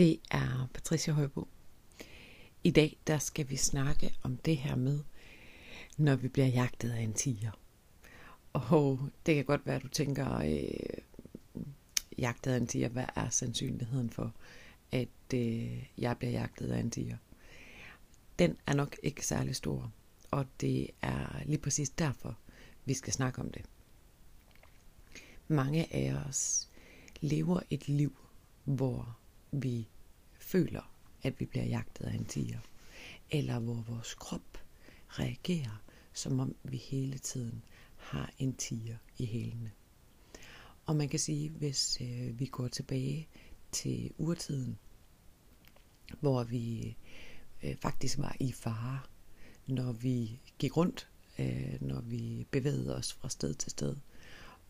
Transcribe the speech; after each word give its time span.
Det 0.00 0.20
er 0.30 0.68
Patricia 0.74 1.12
Højbo. 1.14 1.48
I 2.64 2.70
dag 2.70 2.96
der 3.06 3.18
skal 3.18 3.50
vi 3.50 3.56
snakke 3.56 4.14
om 4.22 4.36
det 4.36 4.56
her 4.56 4.76
med, 4.76 5.00
når 5.96 6.16
vi 6.16 6.28
bliver 6.28 6.46
jagtet 6.46 6.92
af 6.92 7.00
en 7.00 7.12
tiger. 7.12 7.50
Og 8.52 9.08
det 9.26 9.34
kan 9.34 9.44
godt 9.44 9.66
være, 9.66 9.76
at 9.76 9.82
du 9.82 9.88
tænker, 9.88 10.36
øh, 10.36 11.02
jagtet 12.18 12.52
af 12.52 12.56
en 12.56 12.66
tiger, 12.66 12.88
hvad 12.88 13.04
er 13.16 13.28
sandsynligheden 13.28 14.10
for, 14.10 14.34
at 14.92 15.34
øh, 15.34 15.88
jeg 15.98 16.18
bliver 16.18 16.32
jagtet 16.32 16.72
af 16.72 16.80
en 16.80 16.90
tiger? 16.90 17.16
Den 18.38 18.56
er 18.66 18.74
nok 18.74 18.96
ikke 19.02 19.26
særlig 19.26 19.56
stor, 19.56 19.92
og 20.30 20.46
det 20.60 20.90
er 21.02 21.42
lige 21.46 21.58
præcis 21.58 21.90
derfor, 21.90 22.38
vi 22.84 22.94
skal 22.94 23.12
snakke 23.12 23.40
om 23.40 23.50
det. 23.50 23.62
Mange 25.48 25.94
af 25.94 26.14
os 26.28 26.68
lever 27.20 27.60
et 27.70 27.88
liv, 27.88 28.16
hvor 28.64 29.16
vi 29.52 29.88
føler, 30.50 30.92
at 31.22 31.40
vi 31.40 31.44
bliver 31.44 31.64
jagtet 31.64 32.04
af 32.04 32.14
en 32.14 32.24
tiger, 32.24 32.58
eller 33.30 33.58
hvor 33.58 33.84
vores 33.88 34.14
krop 34.14 34.58
reagerer, 35.08 35.82
som 36.12 36.40
om 36.40 36.54
vi 36.64 36.76
hele 36.76 37.18
tiden 37.18 37.64
har 37.96 38.32
en 38.38 38.54
tiger 38.54 38.96
i 39.18 39.26
hælene. 39.26 39.70
Og 40.86 40.96
man 40.96 41.08
kan 41.08 41.18
sige, 41.18 41.48
hvis 41.48 41.98
øh, 42.00 42.40
vi 42.40 42.46
går 42.46 42.68
tilbage 42.68 43.28
til 43.72 44.12
urtiden, 44.18 44.78
hvor 46.20 46.44
vi 46.44 46.96
øh, 47.62 47.76
faktisk 47.76 48.18
var 48.18 48.36
i 48.40 48.52
fare, 48.52 49.00
når 49.66 49.92
vi 49.92 50.40
gik 50.58 50.76
rundt, 50.76 51.08
øh, 51.38 51.76
når 51.80 52.00
vi 52.00 52.46
bevægede 52.50 52.96
os 52.96 53.12
fra 53.12 53.28
sted 53.28 53.54
til 53.54 53.70
sted, 53.70 53.96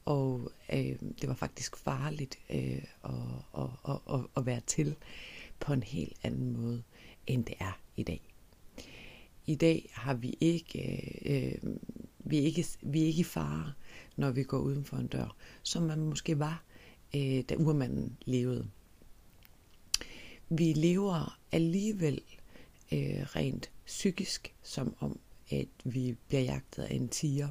og 0.05 0.53
øh, 0.73 0.99
det 1.21 1.29
var 1.29 1.35
faktisk 1.35 1.77
farligt 1.77 2.39
øh, 2.51 2.85
at, 3.05 3.11
at, 3.59 3.71
at, 3.89 4.15
at, 4.15 4.21
at 4.37 4.47
være 4.47 4.61
til 4.61 4.97
på 5.61 5.73
en 5.73 5.83
helt 5.83 6.17
anden 6.23 6.53
måde, 6.53 6.83
end 7.27 7.45
det 7.45 7.55
er 7.61 7.81
i 7.97 8.03
dag. 8.03 8.21
I 9.47 9.55
dag 9.55 9.91
har 9.93 10.15
vi 10.15 10.37
ikke, 10.41 10.79
øh, 11.25 11.53
øh, 11.65 11.77
vi 12.19 12.39
er 12.39 12.43
ikke, 12.43 12.65
vi 12.83 13.03
er 13.03 13.07
ikke 13.07 13.21
i 13.21 13.25
fare, 13.25 13.73
når 14.17 14.31
vi 14.31 14.43
går 14.43 14.59
uden 14.59 14.85
for 14.85 14.97
en 14.97 15.07
dør, 15.07 15.37
som 15.63 15.83
man 15.83 16.01
måske 16.01 16.39
var, 16.39 16.63
øh, 17.17 17.43
da 17.49 17.55
urmanden 17.55 18.17
levede. 18.25 18.69
Vi 20.49 20.73
lever 20.73 21.39
alligevel 21.53 22.21
øh, 22.93 23.23
rent 23.23 23.71
psykisk, 23.87 24.55
som 24.63 24.97
om 25.01 25.19
at 25.51 25.69
vi 25.85 26.17
bliver 26.29 26.43
jagtet 26.43 26.83
af 26.83 26.95
en 26.95 27.09
tiger. 27.09 27.49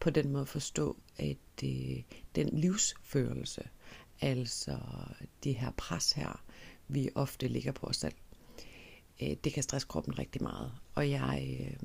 På 0.00 0.10
den 0.10 0.32
måde 0.32 0.46
forstå, 0.46 0.96
at 1.16 1.64
øh, 1.64 2.02
den 2.34 2.48
livsførelse, 2.48 3.68
altså 4.20 4.78
det 5.44 5.54
her 5.54 5.70
pres 5.76 6.12
her, 6.12 6.44
vi 6.88 7.08
ofte 7.14 7.48
ligger 7.48 7.72
på 7.72 7.86
os 7.86 7.96
selv, 7.96 8.14
øh, 9.22 9.36
det 9.44 9.52
kan 9.52 9.62
stresse 9.62 9.88
kroppen 9.88 10.18
rigtig 10.18 10.42
meget. 10.42 10.72
Og 10.94 11.10
jeg, 11.10 11.58
øh, 11.60 11.76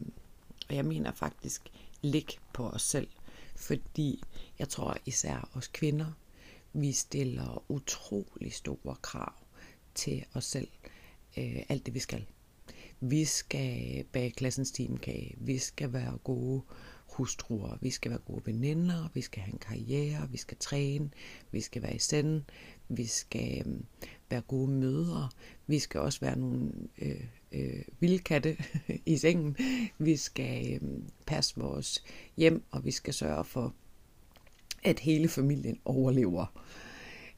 og 0.69 0.75
jeg 0.75 0.86
mener 0.86 1.11
faktisk 1.11 1.61
ligge 2.02 2.33
på 2.53 2.69
os 2.69 2.81
selv, 2.81 3.08
fordi 3.55 4.23
jeg 4.59 4.70
tror 4.70 4.97
især 5.05 5.50
os 5.53 5.67
kvinder, 5.67 6.11
vi 6.73 6.92
stiller 6.92 7.64
utrolig 7.67 8.53
store 8.53 8.95
krav 9.02 9.33
til 9.95 10.25
os 10.33 10.45
selv. 10.45 10.67
Øh, 11.38 11.64
alt 11.70 11.86
det 11.86 11.94
vi 11.94 12.00
skal. 12.00 12.25
Vi 13.00 13.25
skal 13.25 14.03
bage 14.11 14.31
klassens 14.31 14.72
timekage. 14.72 15.36
Vi 15.38 15.58
skal 15.58 15.94
være 15.94 16.17
gode 16.23 16.61
hustruer. 17.05 17.77
Vi 17.81 17.89
skal 17.89 18.11
være 18.11 18.20
gode 18.20 18.42
veninder. 18.45 19.09
Vi 19.14 19.22
skal 19.22 19.42
have 19.42 19.53
en 19.53 19.59
karriere. 19.59 20.30
Vi 20.30 20.38
skal 20.38 20.58
træne. 20.58 21.09
Vi 21.52 21.61
skal 21.61 21.81
være 21.81 21.95
i 21.95 22.00
senden. 22.00 22.45
Vi 22.89 23.05
skal 23.05 23.64
øhm, 23.66 23.86
være 24.30 24.42
gode 24.42 24.72
mødre. 24.72 25.30
Vi 25.67 25.80
skal 25.80 26.02
også 26.02 26.20
være 26.20 26.39
nogle 26.39 26.72
øh, 27.02 27.23
øh, 27.52 27.83
vildkatte 28.00 28.58
i 29.05 29.17
sengen. 29.17 29.58
Vi 29.98 30.17
skal 30.17 30.73
øh, 30.73 30.89
passe 31.26 31.54
vores 31.58 32.04
hjem, 32.38 32.64
og 32.72 32.86
vi 32.86 32.92
skal 32.92 33.14
sørge 33.14 33.44
for, 33.45 33.73
at 34.83 35.00
hele 35.00 35.27
familien 35.27 35.80
overlever. 35.86 36.61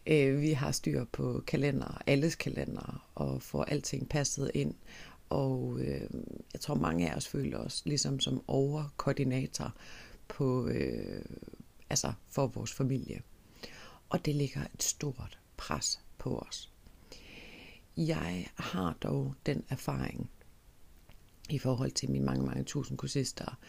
Øh, 0.08 0.42
vi 0.42 0.52
har 0.52 0.72
styr 0.72 1.06
på 1.12 1.44
kalender, 1.48 2.02
alles 2.08 2.36
kalender, 2.36 3.10
og 3.16 3.42
får 3.42 3.64
alting 3.64 4.10
passet 4.10 4.52
ind. 4.54 4.74
Og 5.30 5.80
øh, 5.80 6.10
jeg 6.54 6.62
tror, 6.62 6.76
mange 6.76 7.12
af 7.12 7.16
os 7.16 7.28
føler 7.28 7.58
os 7.58 7.82
ligesom 7.86 8.20
som 8.20 8.44
overkoordinator 8.48 9.74
på, 10.28 10.68
øh, 10.68 11.26
altså 11.90 12.14
for 12.30 12.48
vores 12.48 12.74
familie. 12.74 13.22
Og 14.10 14.26
det 14.26 14.36
ligger 14.36 14.62
et 14.74 14.84
stort 14.84 15.41
pres 15.62 16.02
på 16.18 16.40
os. 16.40 16.72
Jeg 17.98 18.48
har 18.56 18.94
dog 18.94 19.36
den 19.46 19.64
erfaring 19.70 20.30
i 21.50 21.58
forhold 21.58 21.92
til 21.92 22.12
mine 22.12 22.26
mange, 22.26 22.46
mange 22.46 22.64
tusind 22.64 22.98
kursister, 22.98 23.60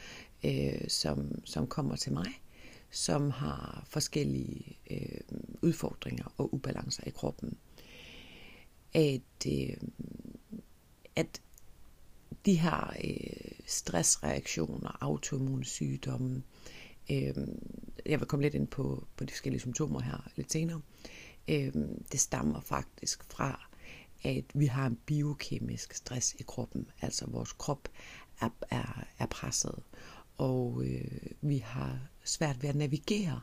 øh, 0.44 0.88
som, 0.88 1.44
som 1.44 1.66
kommer 1.66 1.96
til 1.96 2.12
mig, 2.12 2.42
som 2.90 3.30
har 3.30 3.86
forskellige 3.88 4.78
øh, 4.90 5.38
udfordringer 5.62 6.34
og 6.36 6.54
ubalancer 6.54 7.02
i 7.06 7.10
kroppen. 7.10 7.58
At, 8.92 9.46
øh, 9.46 9.76
at 11.16 11.42
de 12.46 12.54
her 12.54 12.92
øh, 13.04 13.58
stressreaktioner, 13.66 14.98
autoimmune 15.00 15.64
sygdomme, 15.64 16.42
øh, 17.10 17.34
jeg 18.06 18.20
vil 18.20 18.28
komme 18.28 18.42
lidt 18.42 18.54
ind 18.54 18.68
på, 18.68 19.06
på 19.16 19.24
de 19.24 19.32
forskellige 19.32 19.60
symptomer 19.60 20.00
her 20.00 20.30
lidt 20.36 20.52
senere, 20.52 20.80
øh, 20.80 21.12
Øhm, 21.48 22.04
det 22.12 22.20
stammer 22.20 22.60
faktisk 22.60 23.24
fra, 23.24 23.68
at 24.22 24.44
vi 24.54 24.66
har 24.66 24.86
en 24.86 24.98
biokemisk 25.06 25.94
stress 25.94 26.34
i 26.38 26.42
kroppen, 26.42 26.86
altså 27.00 27.26
vores 27.26 27.52
krop 27.52 27.88
er, 28.40 28.48
er, 28.70 29.04
er 29.18 29.26
presset, 29.26 29.82
og 30.38 30.82
øh, 30.84 31.30
vi 31.40 31.58
har 31.58 32.00
svært 32.24 32.62
ved 32.62 32.68
at 32.68 32.76
navigere 32.76 33.40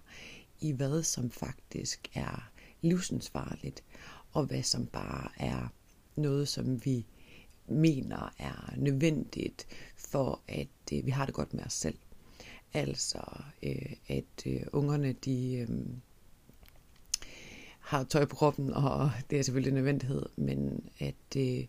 i 0.60 0.72
hvad 0.72 1.04
som 1.04 1.32
faktisk 1.32 2.10
er 2.14 2.52
livsensvarligt, 2.82 3.84
og 4.32 4.46
hvad 4.46 4.64
som 4.64 4.86
bare 4.86 5.30
er 5.38 5.68
noget, 6.16 6.48
som 6.48 6.86
vi 6.86 7.06
mener 7.68 8.34
er 8.38 8.74
nødvendigt 8.78 9.68
for, 9.96 10.42
at 10.48 10.68
øh, 10.94 11.06
vi 11.06 11.12
har 11.12 11.26
det 11.26 11.36
godt 11.36 11.54
med 11.54 11.66
os 11.66 11.74
selv. 11.74 11.98
Altså, 12.74 13.22
øh, 13.64 13.94
at 14.08 14.46
øh, 14.46 14.62
ungerne, 14.74 15.14
de 15.14 15.54
øh, 15.56 15.70
har 17.90 18.04
tøj 18.04 18.26
på 18.26 18.36
kroppen, 18.36 18.74
og 18.74 19.12
det 19.30 19.40
er 19.40 19.44
selvfølgelig 19.44 19.70
en 19.70 19.76
nødvendighed, 19.76 20.26
men 20.36 20.90
at, 21.00 21.38
øh, 21.38 21.66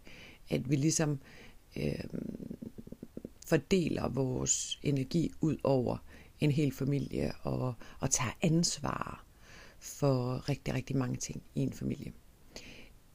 at 0.51 0.71
vi 0.71 0.77
ligesom 0.77 1.19
øh, 1.77 2.05
fordeler 3.47 4.09
vores 4.09 4.79
energi 4.83 5.33
ud 5.41 5.57
over 5.65 5.97
en 6.41 6.51
hel 6.51 6.73
familie, 6.73 7.33
og, 7.43 7.75
og 8.01 8.11
tager 8.11 8.31
ansvar 8.43 9.25
for 9.79 10.49
rigtig, 10.49 10.75
rigtig 10.75 10.97
mange 10.97 11.17
ting 11.17 11.43
i 11.55 11.61
en 11.61 11.73
familie. 11.73 12.13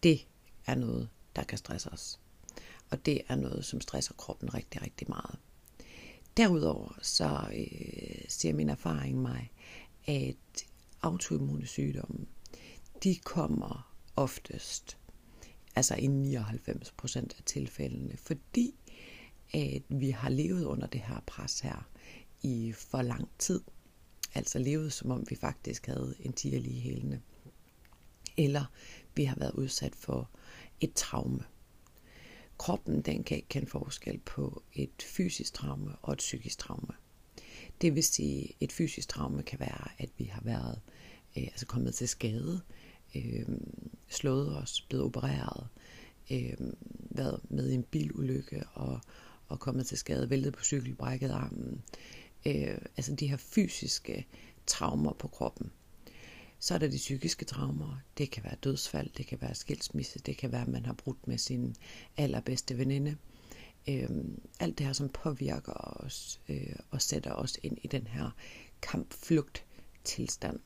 Det 0.04 0.28
er 0.66 0.76
noget, 0.76 1.10
der 1.36 1.44
kan 1.44 1.58
stresse 1.58 1.90
os. 1.90 2.20
Og 2.90 3.06
det 3.06 3.22
er 3.28 3.36
noget, 3.36 3.66
som 3.66 3.82
stresser 3.82 4.14
kroppen 4.14 4.54
rigtig, 4.54 4.82
rigtig 4.82 5.10
meget. 5.10 5.40
Derudover 6.38 6.98
så 7.02 7.48
øh, 7.58 8.26
ser 8.28 8.54
min 8.54 8.70
erfaring 8.70 9.22
mig, 9.22 9.52
at 10.08 10.66
autoimmune 11.02 11.66
sygdomme, 11.66 12.26
de 13.04 13.16
kommer 13.16 13.96
oftest, 14.16 14.98
altså 15.76 15.96
i 15.96 16.08
99 16.08 16.92
procent 16.92 17.36
af 17.38 17.44
tilfældene, 17.44 18.18
fordi 18.18 18.76
at 19.54 19.82
vi 19.90 20.10
har 20.10 20.30
levet 20.30 20.64
under 20.64 20.88
det 20.88 21.02
her 21.02 21.20
pres 21.28 21.60
her 21.60 21.90
i 22.42 22.72
for 22.72 23.02
lang 23.02 23.30
tid. 23.40 23.62
Altså 24.36 24.60
levet 24.60 24.94
som 24.94 25.12
om 25.12 25.26
vi 25.30 25.36
faktisk 25.36 25.86
havde 25.86 26.16
en 26.20 26.34
tiger 26.34 26.60
lige 26.60 26.82
hælende. 26.82 27.22
Eller 28.38 28.66
vi 29.16 29.24
har 29.24 29.36
været 29.36 29.52
udsat 29.52 29.96
for 29.96 30.30
et 30.82 30.94
traume 30.94 31.44
kroppen 32.58 33.02
den 33.02 33.24
kan 33.24 33.38
ikke 33.38 33.50
kende 33.50 33.68
forskel 33.68 34.20
på 34.20 34.64
et 34.74 35.04
fysisk 35.04 35.54
traume 35.54 35.96
og 36.02 36.14
et 36.14 36.20
psykisk 36.20 36.58
traume. 36.58 36.94
Det 37.82 37.96
vil 37.96 38.04
sige, 38.04 38.54
et 38.60 38.72
fysisk 38.72 39.08
traume 39.10 39.44
kan 39.44 39.60
være, 39.60 39.88
at 39.98 40.10
vi 40.18 40.24
har 40.24 40.42
været 40.42 40.82
øh, 41.38 41.44
altså 41.44 41.66
kommet 41.66 41.96
til 41.96 42.08
skade, 42.08 42.62
øh, 43.16 43.58
slået 44.08 44.58
os, 44.58 44.82
blevet 44.82 45.06
opereret, 45.06 45.68
øh, 46.32 46.54
været 47.10 47.40
med 47.50 47.70
i 47.70 47.74
en 47.74 47.84
bilulykke 47.84 48.64
og, 48.74 49.00
og 49.48 49.60
kommet 49.60 49.86
til 49.88 49.98
skade, 49.98 50.30
væltet 50.30 50.54
på 50.54 50.64
cykel, 50.64 50.96
brækket 50.96 51.30
armen. 51.30 51.82
Øh, 52.46 52.78
altså 52.98 53.16
de 53.16 53.28
her 53.28 53.38
fysiske 53.38 54.28
traumer 54.68 55.14
på 55.14 55.28
kroppen. 55.28 55.72
Så 56.60 56.74
er 56.74 56.78
der 56.78 56.88
de 56.88 56.98
psykiske 56.98 57.46
traumer. 57.46 58.00
Det 58.18 58.32
kan 58.32 58.44
være 58.44 58.56
dødsfald, 58.64 59.10
det 59.18 59.28
kan 59.28 59.42
være 59.42 59.56
skilsmisse, 59.56 60.20
det 60.20 60.38
kan 60.38 60.52
være, 60.52 60.62
at 60.62 60.68
man 60.68 60.86
har 60.86 60.94
brudt 60.94 61.28
med 61.28 61.38
sin 61.38 61.76
allerbedste 62.18 62.78
veninde. 62.78 63.18
Øhm, 63.90 64.42
alt 64.60 64.78
det 64.78 64.86
her, 64.86 64.94
som 64.94 65.10
påvirker 65.10 66.04
os 66.04 66.42
øh, 66.50 66.76
og 66.92 67.02
sætter 67.02 67.32
os 67.32 67.58
ind 67.64 67.78
i 67.82 67.88
den 67.88 68.08
her 68.08 68.30
kampflugt 68.82 69.66
tilstand. 70.04 70.60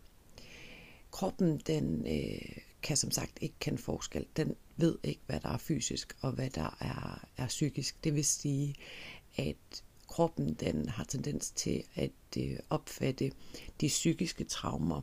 Kroppen 1.11 1.57
den 1.57 2.07
øh, 2.07 2.57
kan 2.81 2.97
som 2.97 3.11
sagt 3.11 3.38
ikke 3.41 3.56
kende 3.59 3.77
forskel. 3.77 4.25
Den 4.38 4.56
ved 4.77 4.97
ikke, 5.03 5.21
hvad 5.25 5.39
der 5.39 5.50
er 5.50 5.57
fysisk 5.57 6.17
og 6.21 6.31
hvad 6.31 6.50
der 6.50 6.77
er, 6.79 7.27
er 7.38 7.47
psykisk. 7.47 8.03
Det 8.03 8.15
vil 8.15 8.25
sige, 8.25 8.75
at 9.35 9.83
kroppen 10.07 10.53
den 10.53 10.89
har 10.89 11.03
tendens 11.03 11.51
til 11.51 11.83
at 11.95 12.11
øh, 12.38 12.57
opfatte 12.69 13.31
de 13.81 13.88
psykiske 13.88 14.44
traumer 14.44 15.01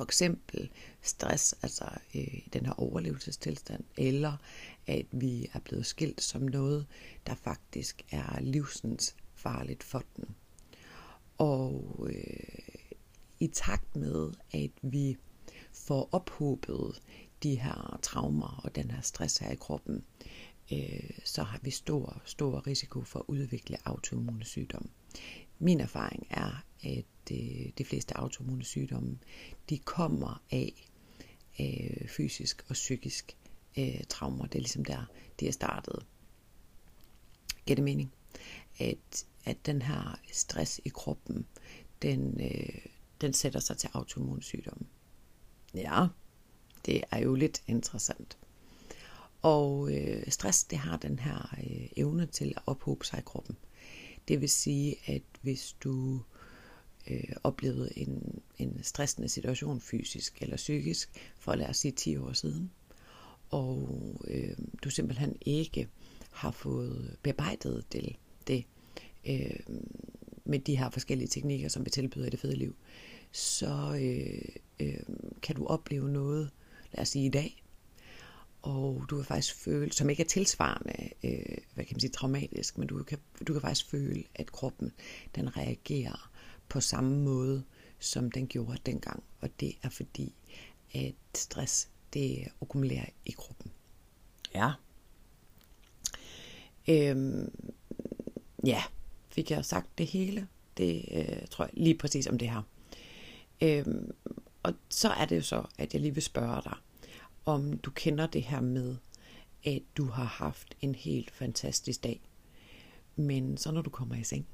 for 0.00 0.04
eksempel 0.04 0.70
stress, 1.02 1.54
altså 1.62 1.84
øh, 2.14 2.38
den 2.52 2.66
her 2.66 2.72
overlevelsestilstand, 2.72 3.84
eller 3.96 4.36
at 4.86 5.06
vi 5.12 5.50
er 5.52 5.58
blevet 5.58 5.86
skilt 5.86 6.22
som 6.22 6.42
noget, 6.42 6.86
der 7.26 7.34
faktisk 7.34 8.02
er 8.10 8.40
livsens 8.40 9.16
farligt 9.34 9.82
for 9.82 10.02
den. 10.16 10.24
Og 11.38 12.08
øh, 12.10 12.69
i 13.40 13.46
takt 13.46 13.96
med, 13.96 14.32
at 14.52 14.70
vi 14.82 15.16
får 15.72 16.08
ophobet 16.12 17.02
de 17.42 17.60
her 17.60 17.98
traumer 18.02 18.60
og 18.64 18.74
den 18.74 18.90
her 18.90 19.00
stress 19.00 19.38
her 19.38 19.50
i 19.50 19.56
kroppen, 19.56 20.04
øh, 20.72 21.10
så 21.24 21.42
har 21.42 21.60
vi 21.62 21.70
stor, 21.70 22.22
stor 22.24 22.66
risiko 22.66 23.02
for 23.02 23.18
at 23.18 23.24
udvikle 23.28 23.88
autoimmune 23.88 24.44
sygdomme. 24.44 24.88
Min 25.58 25.80
erfaring 25.80 26.26
er, 26.30 26.64
at 26.82 27.32
øh, 27.32 27.70
de 27.78 27.84
fleste 27.84 28.16
autoimmune 28.16 28.64
sygdomme, 28.64 29.18
de 29.70 29.78
kommer 29.78 30.42
af 30.50 30.88
øh, 31.60 32.08
fysisk 32.08 32.64
og 32.68 32.72
psykisk 32.72 33.36
øh, 33.78 34.04
traumer. 34.08 34.46
Det 34.46 34.54
er 34.54 34.62
ligesom 34.62 34.84
der, 34.84 35.10
det 35.40 35.48
er 35.48 35.52
startet. 35.52 36.06
Giver 37.66 37.74
det 37.74 37.84
mening? 37.84 38.12
At, 38.78 39.26
at 39.44 39.66
den 39.66 39.82
her 39.82 40.18
stress 40.32 40.80
i 40.84 40.88
kroppen, 40.88 41.46
den, 42.02 42.40
øh, 42.40 42.86
den 43.20 43.32
sætter 43.32 43.60
sig 43.60 43.76
til 43.76 43.90
autoimmune 43.92 44.42
sygdomme. 44.42 44.86
Ja, 45.74 46.06
det 46.86 47.04
er 47.10 47.18
jo 47.18 47.34
lidt 47.34 47.62
interessant. 47.66 48.38
Og 49.42 49.92
øh, 49.92 50.30
stress, 50.30 50.64
det 50.64 50.78
har 50.78 50.96
den 50.96 51.18
her 51.18 51.54
øh, 51.58 51.88
evne 51.96 52.26
til 52.26 52.52
at 52.56 52.62
ophobe 52.66 53.06
sig 53.06 53.18
i 53.18 53.22
kroppen. 53.26 53.56
Det 54.28 54.40
vil 54.40 54.48
sige, 54.48 54.96
at 55.06 55.22
hvis 55.42 55.76
du 55.84 56.20
øh, 57.10 57.32
oplevede 57.42 57.98
en, 57.98 58.42
en 58.58 58.80
stressende 58.82 59.28
situation 59.28 59.80
fysisk 59.80 60.42
eller 60.42 60.56
psykisk 60.56 61.32
for 61.38 61.54
lad 61.54 61.68
os 61.68 61.76
sige 61.76 61.92
10 61.92 62.16
år 62.16 62.32
siden, 62.32 62.70
og 63.50 64.20
øh, 64.28 64.56
du 64.84 64.90
simpelthen 64.90 65.36
ikke 65.40 65.88
har 66.30 66.50
fået 66.50 67.16
bearbejdet 67.22 67.84
det, 67.92 68.16
det 68.46 68.64
øh, 69.26 69.60
med 70.44 70.58
de 70.58 70.76
her 70.76 70.90
forskellige 70.90 71.28
teknikker, 71.28 71.68
som 71.68 71.84
vi 71.84 71.90
tilbyder 71.90 72.26
i 72.26 72.30
det 72.30 72.40
fede 72.40 72.56
liv, 72.56 72.76
så 73.32 73.98
øh, 74.02 74.54
øh, 74.80 75.00
kan 75.42 75.56
du 75.56 75.66
opleve 75.66 76.08
noget, 76.08 76.50
lad 76.92 77.02
os 77.02 77.08
sige 77.08 77.26
i 77.26 77.30
dag, 77.30 77.62
og 78.62 79.04
du 79.10 79.16
kan 79.16 79.24
faktisk 79.24 79.54
føle, 79.54 79.92
som 79.92 80.10
ikke 80.10 80.22
er 80.22 80.26
tilsvarende, 80.28 81.10
øh, 81.24 81.56
hvad 81.74 81.84
kan 81.84 81.94
man 81.94 82.00
sige, 82.00 82.10
traumatisk, 82.10 82.78
men 82.78 82.88
du 82.88 83.02
kan, 83.02 83.18
du 83.48 83.52
kan 83.52 83.62
faktisk 83.62 83.86
føle, 83.86 84.24
at 84.34 84.52
kroppen, 84.52 84.92
den 85.34 85.56
reagerer 85.56 86.30
på 86.68 86.80
samme 86.80 87.16
måde, 87.16 87.64
som 87.98 88.30
den 88.30 88.46
gjorde 88.46 88.78
dengang. 88.86 89.22
Og 89.40 89.60
det 89.60 89.74
er 89.82 89.88
fordi, 89.88 90.34
at 90.94 91.14
stress, 91.34 91.88
det 92.14 92.48
akkumulerer 92.62 93.06
i 93.24 93.30
kroppen. 93.30 93.70
Ja. 94.54 94.72
Øhm, 96.88 97.52
ja, 98.66 98.82
fik 99.28 99.50
jeg 99.50 99.64
sagt 99.64 99.98
det 99.98 100.06
hele. 100.06 100.48
Det 100.76 101.04
øh, 101.12 101.46
tror 101.50 101.64
jeg 101.64 101.74
lige 101.74 101.98
præcis 101.98 102.26
om 102.26 102.38
det 102.38 102.50
her. 102.50 102.62
Øhm, 103.62 104.10
og 104.62 104.74
så 104.88 105.08
er 105.08 105.24
det 105.24 105.36
jo 105.36 105.42
så, 105.42 105.66
at 105.78 105.94
jeg 105.94 106.00
lige 106.00 106.14
vil 106.14 106.22
spørge 106.22 106.62
dig, 106.64 106.76
om 107.44 107.78
du 107.78 107.90
kender 107.90 108.26
det 108.26 108.42
her 108.42 108.60
med, 108.60 108.96
at 109.64 109.82
du 109.96 110.04
har 110.04 110.24
haft 110.24 110.74
en 110.80 110.94
helt 110.94 111.30
fantastisk 111.30 112.04
dag. 112.04 112.20
Men 113.16 113.56
så 113.56 113.72
når 113.72 113.82
du 113.82 113.90
kommer 113.90 114.14
i 114.14 114.24
seng, 114.24 114.46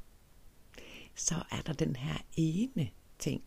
så 1.15 1.35
er 1.51 1.63
der 1.67 1.73
den 1.73 1.97
her 1.97 2.19
ene 2.37 2.91
ting, 3.19 3.43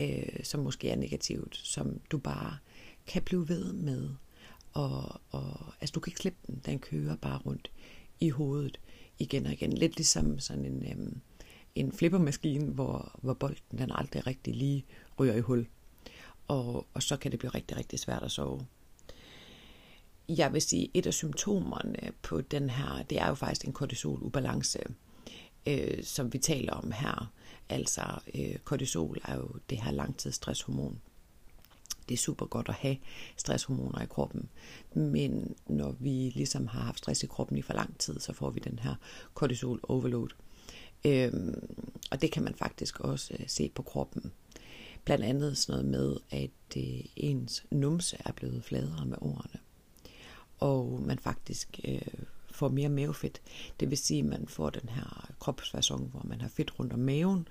øh, 0.00 0.44
som 0.44 0.60
måske 0.60 0.90
er 0.90 0.96
negativt, 0.96 1.56
som 1.56 2.00
du 2.10 2.18
bare 2.18 2.58
kan 3.06 3.22
blive 3.22 3.48
ved 3.48 3.72
med. 3.72 4.10
Og, 4.72 5.20
og, 5.30 5.72
altså 5.80 5.92
du 5.92 6.00
kan 6.00 6.10
ikke 6.10 6.20
slippe 6.20 6.38
den, 6.46 6.62
den 6.66 6.78
kører 6.78 7.16
bare 7.16 7.38
rundt 7.38 7.70
i 8.20 8.28
hovedet 8.28 8.80
igen 9.18 9.46
og 9.46 9.52
igen. 9.52 9.72
Lidt 9.72 9.96
ligesom 9.96 10.38
sådan 10.38 10.64
en, 10.64 10.82
øh, 10.82 11.12
en 11.76 11.92
flippermaskine, 11.92 12.72
hvor, 12.72 13.18
hvor 13.22 13.34
bolden 13.34 13.78
den 13.78 13.92
aldrig 13.94 14.26
rigtig 14.26 14.54
lige 14.54 14.84
ryger 15.18 15.34
i 15.34 15.40
hul 15.40 15.66
og, 16.48 16.86
og 16.94 17.02
så 17.02 17.16
kan 17.16 17.30
det 17.30 17.38
blive 17.38 17.50
rigtig, 17.50 17.76
rigtig 17.76 17.98
svært 17.98 18.22
at 18.22 18.30
sove. 18.30 18.66
Jeg 20.28 20.52
vil 20.52 20.62
sige, 20.62 20.90
et 20.94 21.06
af 21.06 21.14
symptomerne 21.14 22.12
på 22.22 22.40
den 22.40 22.70
her, 22.70 23.02
det 23.02 23.20
er 23.20 23.28
jo 23.28 23.34
faktisk 23.34 23.66
en 23.66 23.72
kortisolubalance, 23.72 24.78
øh, 25.66 26.04
som 26.04 26.32
vi 26.32 26.38
taler 26.38 26.72
om 26.72 26.92
her. 26.92 27.32
Altså, 27.68 28.02
øh, 28.34 28.56
kortisol 28.58 29.18
er 29.24 29.36
jo 29.36 29.50
det 29.70 29.80
her 29.80 29.90
langtidsstresshormon. 29.90 31.00
Det 32.08 32.14
er 32.14 32.18
super 32.18 32.46
godt 32.46 32.68
at 32.68 32.74
have 32.74 32.96
stresshormoner 33.36 34.02
i 34.02 34.06
kroppen. 34.06 34.48
Men 34.94 35.56
når 35.66 35.92
vi 36.00 36.32
ligesom 36.34 36.66
har 36.66 36.80
haft 36.80 36.98
stress 36.98 37.22
i 37.22 37.26
kroppen 37.26 37.58
i 37.58 37.62
for 37.62 37.72
lang 37.72 37.98
tid, 37.98 38.20
så 38.20 38.32
får 38.32 38.50
vi 38.50 38.60
den 38.60 38.78
her 38.78 38.94
kortisol 39.34 39.80
overload. 39.82 40.28
Øhm, 41.06 41.78
og 42.10 42.22
det 42.22 42.32
kan 42.32 42.42
man 42.42 42.54
faktisk 42.54 43.00
også 43.00 43.36
øh, 43.38 43.48
se 43.48 43.70
på 43.74 43.82
kroppen. 43.82 44.32
Blandt 45.04 45.24
andet 45.24 45.58
sådan 45.58 45.84
noget 45.84 45.90
med, 45.90 46.16
at 46.30 46.76
øh, 46.76 47.04
ens 47.16 47.66
numse 47.70 48.16
er 48.24 48.32
blevet 48.32 48.64
fladere 48.64 49.06
med 49.06 49.16
årene. 49.20 49.60
Og 50.58 51.02
man 51.06 51.18
faktisk 51.18 51.80
øh, 51.84 52.24
får 52.50 52.68
mere 52.68 52.88
mavefedt. 52.88 53.40
Det 53.80 53.90
vil 53.90 53.98
sige, 53.98 54.20
at 54.20 54.26
man 54.26 54.48
får 54.48 54.70
den 54.70 54.88
her 54.88 55.30
kropsfasong, 55.40 56.08
hvor 56.08 56.22
man 56.24 56.40
har 56.40 56.48
fedt 56.48 56.78
rundt 56.78 56.92
om 56.92 56.98
maven, 56.98 57.48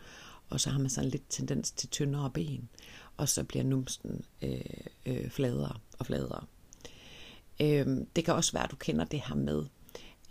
og 0.49 0.59
så 0.59 0.69
har 0.69 0.79
man 0.79 0.89
sådan 0.89 1.09
lidt 1.09 1.29
tendens 1.29 1.71
til 1.71 1.89
tyndere 1.89 2.29
ben, 2.29 2.69
og 3.17 3.29
så 3.29 3.43
bliver 3.43 3.63
numsen 3.63 4.25
øh, 4.41 4.59
øh, 5.05 5.29
fladere 5.29 5.79
og 5.99 6.05
fladere. 6.05 6.43
Øh, 7.61 7.87
det 8.15 8.25
kan 8.25 8.33
også 8.33 8.51
være, 8.51 8.63
at 8.63 8.71
du 8.71 8.75
kender 8.75 9.05
det 9.05 9.21
her 9.27 9.35
med, 9.35 9.65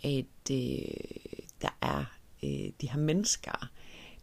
at 0.03 0.51
øh, 0.51 1.43
der 1.61 1.77
er 1.81 2.05
øh, 2.43 2.71
de 2.81 2.89
her 2.89 2.97
mennesker, 2.97 3.69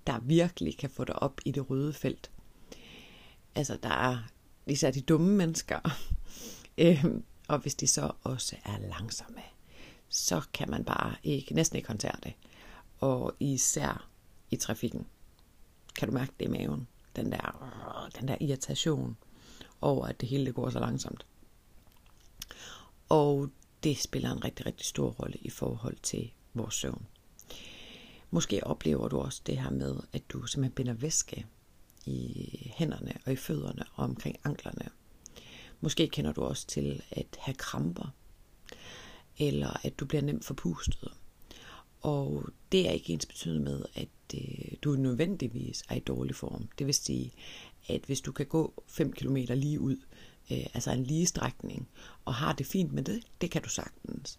der 0.06 0.18
virkelig 0.18 0.78
kan 0.78 0.90
få 0.90 1.04
dig 1.04 1.22
op 1.22 1.40
i 1.44 1.50
det 1.50 1.70
røde 1.70 1.92
felt 1.92 2.30
altså 3.54 3.78
der 3.82 3.88
er 3.88 4.18
især 4.66 4.90
de 4.90 5.00
dumme 5.00 5.36
mennesker, 5.36 5.80
øhm, 6.78 7.24
og 7.48 7.58
hvis 7.58 7.74
de 7.74 7.86
så 7.86 8.12
også 8.22 8.56
er 8.64 8.78
langsomme, 8.78 9.42
så 10.08 10.42
kan 10.52 10.70
man 10.70 10.84
bare 10.84 11.14
ikke, 11.22 11.54
næsten 11.54 11.76
ikke 11.76 11.88
håndtere 11.88 12.16
det. 12.22 12.32
Og 13.00 13.36
især 13.40 14.08
i 14.50 14.56
trafikken, 14.56 15.06
kan 15.94 16.08
du 16.08 16.14
mærke 16.14 16.32
det 16.40 16.44
i 16.44 16.48
maven, 16.48 16.88
den 17.16 17.32
der, 17.32 18.10
den 18.18 18.28
der 18.28 18.36
irritation 18.40 19.16
over, 19.80 20.06
at 20.06 20.20
det 20.20 20.28
hele 20.28 20.46
det 20.46 20.54
går 20.54 20.70
så 20.70 20.80
langsomt. 20.80 21.26
Og 23.08 23.50
det 23.82 23.98
spiller 23.98 24.32
en 24.32 24.44
rigtig, 24.44 24.66
rigtig 24.66 24.86
stor 24.86 25.10
rolle 25.10 25.38
i 25.40 25.50
forhold 25.50 25.96
til 26.02 26.32
vores 26.54 26.74
søvn. 26.74 27.06
Måske 28.34 28.66
oplever 28.66 29.08
du 29.08 29.18
også 29.18 29.42
det 29.46 29.58
her 29.58 29.70
med, 29.70 29.96
at 30.12 30.22
du 30.28 30.46
simpelthen 30.46 30.74
binder 30.74 30.92
væske 30.92 31.46
i 32.06 32.48
hænderne 32.74 33.12
og 33.26 33.32
i 33.32 33.36
fødderne 33.36 33.84
og 33.94 34.04
omkring 34.04 34.36
anklerne. 34.44 34.88
Måske 35.80 36.08
kender 36.08 36.32
du 36.32 36.42
også 36.42 36.66
til 36.66 37.02
at 37.10 37.26
have 37.38 37.54
kramper, 37.54 38.14
eller 39.38 39.86
at 39.86 39.98
du 40.00 40.06
bliver 40.06 40.22
nemt 40.22 40.44
forpustet. 40.44 41.12
Og 42.00 42.44
det 42.72 42.88
er 42.88 42.92
ikke 42.92 43.12
ens 43.12 43.26
betydende 43.26 43.64
med, 43.64 43.84
at 43.94 44.08
øh, 44.34 44.72
du 44.82 44.92
nødvendigvis 44.92 45.82
er 45.88 45.94
i 45.94 46.00
dårlig 46.00 46.34
form. 46.34 46.68
Det 46.78 46.86
vil 46.86 46.94
sige, 46.94 47.32
at 47.88 48.00
hvis 48.06 48.20
du 48.20 48.32
kan 48.32 48.46
gå 48.46 48.82
5 48.86 49.12
km 49.12 49.36
lige 49.36 49.80
ud, 49.80 49.96
øh, 50.52 50.66
altså 50.74 50.90
en 50.90 51.04
lige 51.04 51.26
strækning, 51.26 51.88
og 52.24 52.34
har 52.34 52.52
det 52.52 52.66
fint 52.66 52.92
med 52.92 53.02
det, 53.02 53.22
det 53.40 53.50
kan 53.50 53.62
du 53.62 53.68
sagtens. 53.68 54.38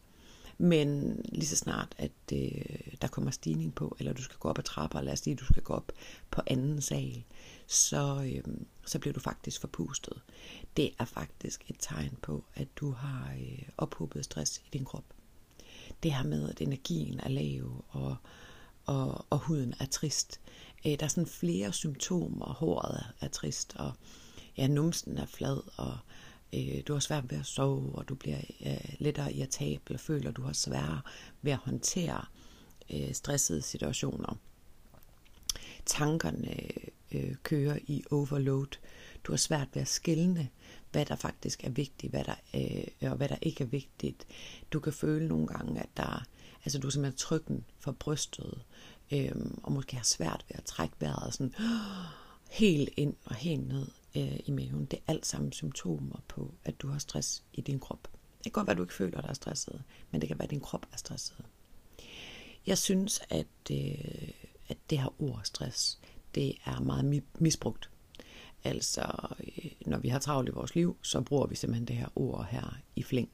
Men 0.58 1.20
lige 1.26 1.48
så 1.48 1.56
snart, 1.56 1.96
at 1.98 2.12
øh, 2.34 2.66
der 3.02 3.08
kommer 3.08 3.32
stigning 3.32 3.76
på, 3.76 3.96
eller 4.00 4.14
du 4.14 4.24
skal 4.24 4.38
gå 4.38 4.50
op 4.50 4.60
ad 4.60 4.64
trapper, 4.64 5.02
lad 5.02 5.14
os 5.14 5.20
sige, 5.20 5.34
at 5.34 5.40
du 5.40 5.46
skal 5.46 5.64
gå 5.64 5.74
op 5.74 5.92
på 6.32 6.42
anden 6.48 6.82
sal, 6.82 7.24
så, 7.68 8.32
øh, 8.36 8.54
så 8.86 9.00
bliver 9.00 9.14
du 9.14 9.20
faktisk 9.20 9.62
forpustet. 9.62 10.22
Det 10.78 10.92
er 11.00 11.06
faktisk 11.06 11.64
et 11.68 11.76
tegn 11.80 12.18
på, 12.22 12.44
at 12.56 12.68
du 12.76 12.92
har 12.92 13.34
øh, 13.40 13.62
ophobet 13.78 14.26
stress 14.26 14.58
i 14.58 14.70
din 14.74 14.86
krop. 14.86 15.06
Det 16.04 16.14
her 16.14 16.24
med, 16.24 16.50
at 16.50 16.62
energien 16.62 17.20
er 17.20 17.30
lav, 17.30 17.86
og, 17.90 18.16
og, 18.86 19.26
og 19.30 19.40
huden 19.40 19.74
er 19.80 19.86
trist. 19.86 20.40
Øh, 20.86 20.92
der 20.92 21.04
er 21.04 21.08
sådan 21.08 21.28
flere 21.28 21.74
symptomer. 21.74 22.54
Håret 22.54 22.96
er, 22.96 23.26
er 23.26 23.28
trist, 23.28 23.74
og 23.76 23.92
ja, 24.58 24.68
numsen 24.68 25.18
er 25.18 25.26
flad, 25.26 25.62
og 25.78 25.98
øh, 26.54 26.82
du 26.88 26.94
har 26.94 27.00
svært 27.00 27.32
ved 27.32 27.40
at 27.40 27.46
sove, 27.46 27.96
og 27.96 28.10
du 28.10 28.16
bliver 28.16 28.42
øh, 28.66 28.96
lettere 29.00 29.34
irritabel, 29.34 29.94
og 29.94 30.00
føler, 30.00 30.30
at 30.30 30.36
du 30.36 30.42
har 30.42 30.54
sværere 30.54 31.02
ved 31.42 31.52
at 31.52 31.58
håndtere 31.58 32.26
øh, 32.94 33.14
stressede 33.14 33.62
situationer. 33.62 34.38
Tankerne 35.86 36.58
øh, 37.12 37.36
kører 37.44 37.80
i 37.88 38.04
overload. 38.12 38.78
Du 39.24 39.32
har 39.32 39.38
svært 39.38 39.68
ved 39.74 39.82
at 39.82 39.88
skille, 39.88 40.50
hvad 40.92 41.06
der 41.06 41.16
faktisk 41.16 41.64
er 41.64 41.70
vigtigt, 41.70 42.12
hvad 42.12 42.24
der, 42.24 42.36
øh, 42.56 43.12
og 43.12 43.18
hvad 43.18 43.30
der 43.30 43.38
ikke 43.42 43.64
er 43.64 43.68
vigtigt. 43.68 44.28
Du 44.74 44.80
kan 44.80 44.94
føle 44.94 45.28
nogle 45.28 45.48
gange, 45.48 45.80
at 45.80 45.90
der, 45.98 46.24
altså 46.66 46.80
du 46.80 46.88
er 46.88 46.92
simpelthen 46.92 47.18
trykken 47.18 47.66
for 47.80 47.92
brystet, 47.92 48.62
øh, 49.12 49.32
og 49.64 49.72
måske 49.72 49.96
har 49.96 50.04
svært 50.04 50.46
ved 50.50 50.56
at 50.58 50.64
trække 50.64 50.96
vejret 51.00 51.34
sådan, 51.34 51.54
øh, 51.60 51.66
helt 52.60 52.90
ind 52.98 53.16
og 53.26 53.36
helt 53.36 53.68
ned 53.68 53.88
øh, 54.15 54.39
i 54.46 54.51
maven. 54.51 54.86
Det 54.86 55.00
er 55.00 55.12
alt 55.12 55.25
sammen 55.25 55.51
symptomer 55.51 56.24
på, 56.27 56.53
at 56.63 56.82
du 56.82 56.88
har 56.88 57.00
stress 57.00 57.43
i 57.53 57.62
din 57.62 57.79
krop. 57.79 58.08
Det 58.38 58.43
kan 58.43 58.51
godt 58.51 58.67
være, 58.67 58.72
at 58.72 58.77
du 58.77 58.84
ikke 58.84 58.93
føler 58.93 59.22
dig 59.22 59.36
stresset, 59.36 59.84
men 60.12 60.22
det 60.22 60.27
kan 60.27 60.39
være, 60.39 60.43
at 60.43 60.51
din 60.51 60.60
krop 60.60 60.86
er 60.91 60.98
stresset. 60.98 61.46
Jeg 62.67 62.77
synes, 62.77 63.22
at, 63.29 63.48
øh, 63.72 64.29
at 64.67 64.77
det 64.89 65.00
her 65.00 65.22
ord 65.22 65.41
stress, 65.43 66.00
det 66.36 66.55
er 66.65 66.79
meget 66.79 67.24
misbrugt. 67.39 67.89
Altså, 68.63 69.36
øh, 69.39 69.72
når 69.86 69.98
vi 69.98 70.10
har 70.10 70.20
travlt 70.20 70.50
i 70.50 70.51
vores 70.51 70.75
liv, 70.75 70.98
så 71.01 71.22
bruger 71.22 71.48
vi 71.48 71.55
simpelthen 71.55 71.88
det 71.88 71.96
her 71.96 72.08
ord 72.15 72.48
her 72.51 72.77
i 72.96 73.03
flæng. 73.03 73.29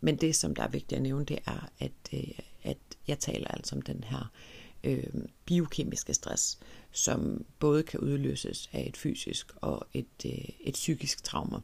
Men 0.00 0.16
det, 0.16 0.36
som 0.36 0.54
der 0.54 0.62
er 0.62 0.68
vigtigt 0.68 0.96
at 0.96 1.02
nævne, 1.02 1.24
det 1.24 1.38
er, 1.46 1.68
at, 1.78 1.92
øh, 2.14 2.38
at 2.62 2.78
jeg 3.08 3.18
taler 3.18 3.48
altså 3.48 3.76
om 3.76 3.82
den 3.82 4.04
her 4.04 4.18
øh, 4.18 4.61
Øh, 4.84 5.04
biokemiske 5.46 6.14
stress, 6.14 6.58
som 6.90 7.44
både 7.58 7.82
kan 7.82 8.00
udløses 8.00 8.70
af 8.72 8.84
et 8.88 8.96
fysisk 8.96 9.52
og 9.56 9.86
et, 9.92 10.06
øh, 10.26 10.48
et 10.60 10.74
psykisk 10.74 11.24
traume. 11.24 11.62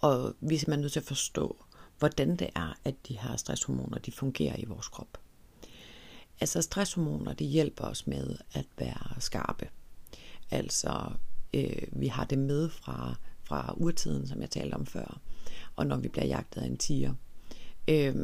Og 0.00 0.34
vi 0.40 0.54
er 0.54 0.58
simpelthen 0.58 0.80
nødt 0.80 0.92
til 0.92 1.00
at 1.00 1.06
forstå, 1.06 1.64
hvordan 1.98 2.36
det 2.36 2.50
er, 2.54 2.78
at 2.84 2.94
de 3.08 3.18
her 3.18 3.36
stresshormoner 3.36 3.98
de 3.98 4.12
fungerer 4.12 4.56
i 4.58 4.64
vores 4.64 4.88
krop. 4.88 5.18
Altså 6.40 6.62
stresshormoner, 6.62 7.32
de 7.32 7.44
hjælper 7.44 7.84
os 7.84 8.06
med 8.06 8.36
at 8.52 8.66
være 8.78 9.20
skarpe. 9.20 9.68
Altså, 10.50 11.12
øh, 11.54 11.82
vi 11.92 12.06
har 12.06 12.24
det 12.24 12.38
med 12.38 12.68
fra, 12.68 13.14
fra 13.44 13.74
urtiden, 13.76 14.28
som 14.28 14.40
jeg 14.40 14.50
talte 14.50 14.74
om 14.74 14.86
før. 14.86 15.20
Og 15.76 15.86
når 15.86 15.96
vi 15.96 16.08
bliver 16.08 16.26
jagtet 16.26 16.60
af 16.60 16.66
en 16.66 16.76
tiger. 16.76 17.14
Øh, 17.88 18.14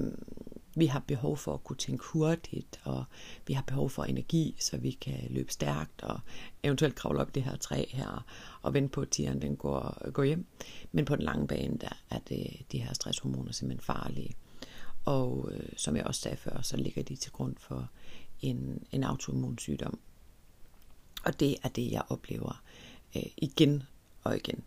vi 0.79 0.87
har 0.87 0.99
behov 1.07 1.37
for 1.37 1.55
at 1.55 1.65
kunne 1.65 1.77
tænke 1.77 2.05
hurtigt, 2.05 2.81
og 2.85 3.05
vi 3.47 3.53
har 3.53 3.63
behov 3.63 3.91
for 3.91 4.05
energi, 4.05 4.57
så 4.61 4.77
vi 4.77 4.91
kan 4.91 5.27
løbe 5.31 5.53
stærkt, 5.53 6.03
og 6.03 6.21
eventuelt 6.63 6.95
kravle 6.95 7.21
op 7.21 7.35
det 7.35 7.43
her 7.43 7.57
træ 7.57 7.85
her, 7.89 8.25
og 8.63 8.75
vente 8.75 8.89
på, 8.93 9.01
at 9.01 9.09
tieren 9.09 9.43
den 9.43 9.57
går, 9.57 10.11
går 10.11 10.25
hjem. 10.25 10.47
Men 10.93 11.05
på 11.05 11.17
den 11.17 11.25
lange 11.25 11.47
bane, 11.47 11.79
der 11.79 12.03
er 12.11 12.19
det, 12.19 12.67
de 12.73 12.79
her 12.79 12.93
stresshormoner 12.93 13.53
simpelthen 13.53 13.85
farlige. 13.85 14.37
Og 15.05 15.49
øh, 15.53 15.69
som 15.77 15.97
jeg 15.97 16.05
også 16.05 16.21
sagde 16.21 16.37
før, 16.37 16.63
så 16.63 16.77
ligger 16.77 17.03
de 17.03 17.17
til 17.17 17.33
grund 17.33 17.57
for 17.59 17.91
en, 18.41 18.87
en 18.93 19.05
autoimmun 19.05 19.59
sygdom. 19.59 19.99
Og 21.25 21.41
det 21.41 21.57
er 21.63 21.69
det, 21.69 21.91
jeg 21.91 22.03
oplever 22.09 22.63
øh, 23.17 23.23
igen 23.37 23.83
og 24.25 24.37
igen. 24.37 24.65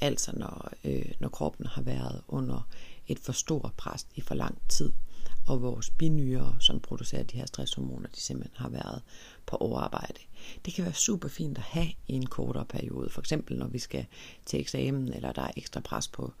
Altså 0.00 0.32
når, 0.36 0.72
øh, 0.84 1.12
når 1.20 1.28
kroppen 1.28 1.66
har 1.66 1.82
været 1.82 2.22
under 2.28 2.68
et 3.06 3.18
for 3.18 3.32
stort 3.32 3.72
pres 3.76 4.06
i 4.14 4.20
for 4.20 4.34
lang 4.34 4.58
tid, 4.68 4.92
og 5.48 5.62
vores 5.62 5.90
binyrer, 5.90 6.56
som 6.60 6.80
producerer 6.80 7.22
de 7.22 7.36
her 7.36 7.46
stresshormoner, 7.46 8.08
de 8.08 8.20
simpelthen 8.20 8.56
har 8.56 8.68
været 8.68 9.02
på 9.46 9.56
overarbejde. 9.56 10.20
Det 10.64 10.74
kan 10.74 10.84
være 10.84 10.94
super 10.94 11.28
fint 11.28 11.58
at 11.58 11.64
have 11.64 11.88
i 12.08 12.12
en 12.12 12.26
kortere 12.26 12.64
periode, 12.64 13.10
for 13.10 13.20
eksempel 13.20 13.58
når 13.58 13.66
vi 13.66 13.78
skal 13.78 14.06
til 14.46 14.60
eksamen, 14.60 15.12
eller 15.12 15.32
der 15.32 15.42
er 15.42 15.50
ekstra 15.56 15.80
pres 15.80 16.08
på, 16.08 16.32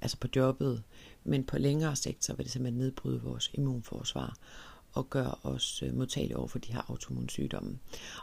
altså 0.00 0.16
på 0.16 0.28
jobbet, 0.36 0.82
men 1.24 1.44
på 1.44 1.58
længere 1.58 1.96
sigt, 1.96 2.24
så 2.24 2.34
vil 2.34 2.44
det 2.44 2.52
simpelthen 2.52 2.78
nedbryde 2.78 3.22
vores 3.22 3.50
immunforsvar 3.54 4.36
og 4.92 5.10
gøre 5.10 5.34
os 5.42 5.82
øh, 5.82 5.94
modtagelige 5.94 6.36
over 6.36 6.48
for 6.48 6.58
de 6.58 6.72
her 6.72 6.82
autoimmunsygdomme. 6.90 7.78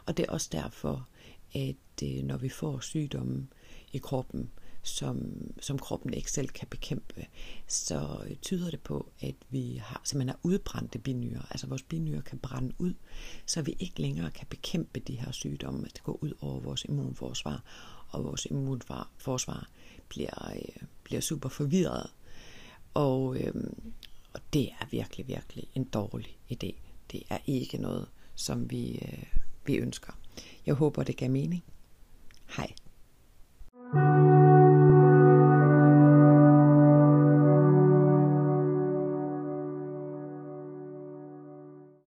Og 0.06 0.16
det 0.16 0.26
er 0.28 0.32
også 0.32 0.48
derfor, 0.52 1.08
at 1.54 2.02
øh, 2.02 2.22
når 2.22 2.36
vi 2.36 2.48
får 2.48 2.80
sygdomme 2.80 3.46
i 3.92 3.98
kroppen, 3.98 4.50
som, 4.84 5.32
som 5.60 5.78
kroppen 5.78 6.14
ikke 6.14 6.32
selv 6.32 6.48
kan 6.48 6.68
bekæmpe, 6.68 7.26
så 7.66 8.18
tyder 8.42 8.70
det 8.70 8.80
på, 8.80 9.12
at 9.20 9.34
vi 9.50 9.80
har, 9.84 10.00
simpelthen 10.04 10.28
har 10.28 10.38
udbrændte 10.42 10.98
binyrer. 10.98 11.46
Altså 11.50 11.66
vores 11.66 11.82
binyrer 11.82 12.20
kan 12.20 12.38
brænde 12.38 12.74
ud, 12.78 12.94
så 13.46 13.62
vi 13.62 13.76
ikke 13.78 14.00
længere 14.00 14.30
kan 14.30 14.46
bekæmpe 14.50 15.00
de 15.00 15.14
her 15.14 15.32
sygdomme. 15.32 15.84
Det 15.94 16.02
går 16.02 16.18
ud 16.22 16.32
over 16.40 16.60
vores 16.60 16.84
immunforsvar, 16.84 17.62
og 18.08 18.24
vores 18.24 18.46
immunforsvar 18.46 19.68
bliver, 20.08 20.52
øh, 20.54 20.86
bliver 21.04 21.20
super 21.20 21.48
forvirret. 21.48 22.10
Og, 22.94 23.36
øh, 23.40 23.54
og 24.32 24.40
det 24.52 24.68
er 24.80 24.86
virkelig, 24.90 25.28
virkelig 25.28 25.68
en 25.74 25.84
dårlig 25.84 26.38
idé. 26.52 26.74
Det 27.12 27.22
er 27.30 27.38
ikke 27.46 27.78
noget, 27.78 28.08
som 28.34 28.70
vi, 28.70 28.98
øh, 28.98 29.24
vi 29.66 29.76
ønsker. 29.76 30.12
Jeg 30.66 30.74
håber, 30.74 31.02
det 31.02 31.16
gav 31.16 31.30
mening. 31.30 31.64
Hej. 32.56 32.74